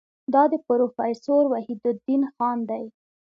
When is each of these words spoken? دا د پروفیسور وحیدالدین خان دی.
دا 0.33 0.43
د 0.51 0.53
پروفیسور 0.67 1.43
وحیدالدین 1.53 2.21
خان 2.35 2.57
دی. 2.69 2.85